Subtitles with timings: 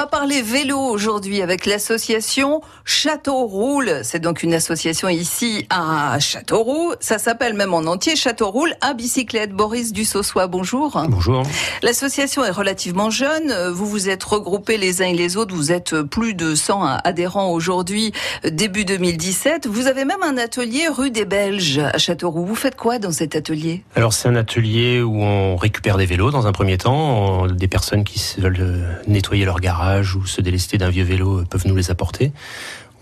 [0.00, 4.00] va parler vélo aujourd'hui avec l'association Château Roule.
[4.02, 6.94] C'est donc une association ici à Châteauroux.
[7.00, 9.52] Ça s'appelle même en entier Château Roule à bicyclette.
[9.52, 10.98] Boris Dussossois, bonjour.
[11.10, 11.42] Bonjour.
[11.82, 13.52] L'association est relativement jeune.
[13.72, 15.54] Vous vous êtes regroupés les uns et les autres.
[15.54, 18.12] Vous êtes plus de 100 adhérents aujourd'hui,
[18.42, 19.66] début 2017.
[19.66, 22.46] Vous avez même un atelier rue des Belges à Châteauroux.
[22.46, 23.82] Vous faites quoi dans cet atelier?
[23.96, 27.46] Alors c'est un atelier où on récupère des vélos dans un premier temps.
[27.48, 31.76] Des personnes qui veulent nettoyer leur garage ou se délester d'un vieux vélo peuvent nous
[31.76, 32.32] les apporter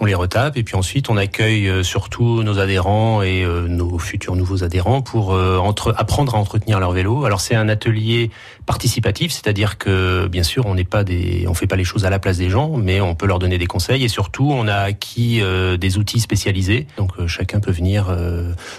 [0.01, 3.99] on les retape et puis ensuite on accueille euh, surtout nos adhérents et euh, nos
[3.99, 5.61] futurs nouveaux adhérents pour euh,
[5.97, 7.25] apprendre à entretenir leur vélo.
[7.25, 8.31] Alors c'est un atelier
[8.67, 12.11] participatif, c'est-à-dire que bien sûr on n'est pas des, on fait pas les choses à
[12.11, 14.77] la place des gens, mais on peut leur donner des conseils et surtout on a
[14.77, 15.41] acquis
[15.79, 16.87] des outils spécialisés.
[16.97, 18.15] Donc chacun peut venir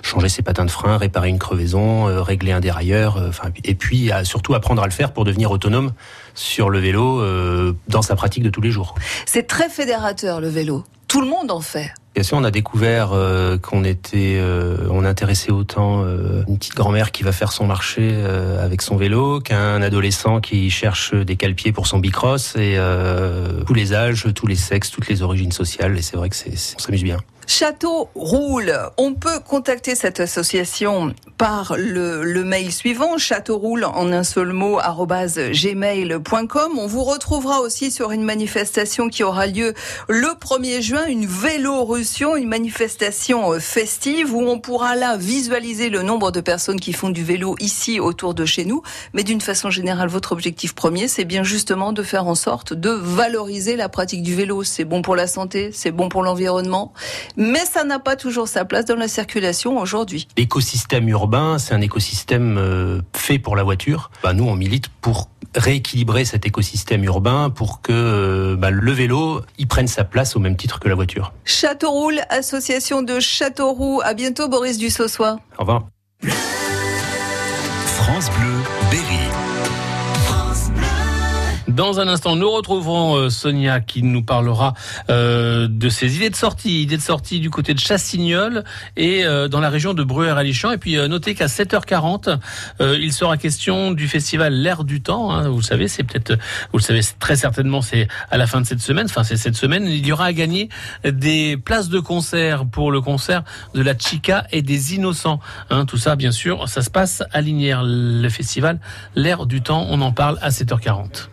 [0.04, 3.32] changer ses patins de frein, réparer une crevaison, régler un dérailleur,
[3.64, 5.92] et puis surtout apprendre à le faire pour devenir autonome
[6.36, 7.24] sur le vélo
[7.88, 8.96] dans sa pratique de tous les jours.
[9.26, 11.92] C'est très fédérateur le vélo tout le monde en fait.
[12.16, 16.76] Bien sûr, on a découvert euh, qu'on était, euh, on intéressait autant euh, une petite
[16.76, 18.16] grand-mère qui va faire son marché
[18.62, 22.78] avec son vélo qu'un adolescent qui cherche des calpiers pour son bicross et
[23.66, 25.98] tous les âges, tous les sexes, toutes les origines sociales.
[25.98, 27.18] Et c'est vrai que c'est, on s'amuse bien.
[27.52, 28.78] Château roule.
[28.98, 34.78] On peut contacter cette association par le, mail suivant, château roule en un seul mot,
[34.78, 36.72] gmail.com.
[36.78, 39.74] On vous retrouvera aussi sur une manifestation qui aura lieu
[40.08, 46.04] le 1er juin, une vélorussion, une manifestation euh, festive où on pourra là visualiser le
[46.04, 48.84] nombre de personnes qui font du vélo ici autour de chez nous.
[49.14, 52.92] Mais d'une façon générale, votre objectif premier, c'est bien justement de faire en sorte de
[52.92, 54.64] valoriser la pratique du vélo.
[54.64, 56.94] C'est bon pour la santé, c'est bon pour l'environnement
[57.40, 60.28] mais ça n'a pas toujours sa place dans la circulation aujourd'hui.
[60.38, 64.12] L'écosystème urbain, c'est un écosystème euh, fait pour la voiture.
[64.22, 69.42] Bah, nous, on milite pour rééquilibrer cet écosystème urbain pour que euh, bah, le vélo
[69.58, 71.34] y prenne sa place au même titre que la voiture.
[71.46, 74.02] Châteauroux, association de Châteauroux.
[74.04, 75.40] À bientôt, Boris Dussossois.
[75.58, 75.88] Au revoir.
[77.86, 78.54] France Bleu,
[78.92, 79.30] Berry.
[81.70, 84.74] Dans un instant, nous retrouverons euh, Sonia qui nous parlera
[85.12, 88.64] euh, de ses idées de sortie, idées de sortie du côté de Chassignol
[88.98, 90.72] et euh, dans la région de Bruyères-Alichamps.
[90.72, 92.40] Et puis notez qu'à 7h40,
[92.80, 95.32] il sera question du festival L'air du temps.
[95.32, 95.50] Hein.
[95.50, 96.40] vous le savez, c'est peut-être,
[96.72, 99.06] vous le savez très certainement, c'est à la fin de cette semaine.
[99.06, 99.86] Enfin, c'est cette semaine.
[99.86, 100.70] Il y aura à gagner
[101.04, 103.44] des places de concert pour le concert
[103.76, 105.40] de la Chica et des Innocents.
[105.70, 105.86] Hein.
[105.86, 108.80] tout ça, bien sûr, ça se passe à Linière, le festival
[109.16, 109.86] L'air du temps.
[109.90, 111.30] On en parle à 7h40.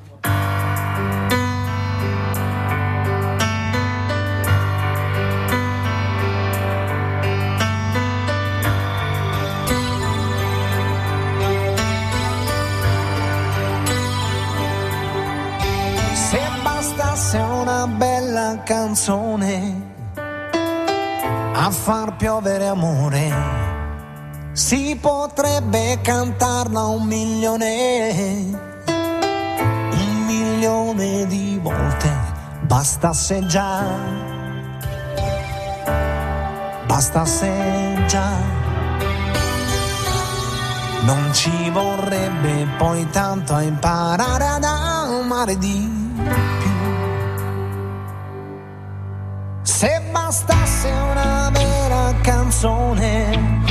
[18.64, 19.94] Canzone
[21.54, 23.32] a far piovere amore.
[24.52, 28.12] Si potrebbe cantarla un milione,
[28.86, 32.10] un milione di volte,
[32.60, 33.82] bastasse già,
[36.86, 38.30] bastasse già.
[41.04, 45.96] Non ci vorrebbe poi tanto a imparare ad amare di
[49.86, 53.55] Se bastasse una vera canzone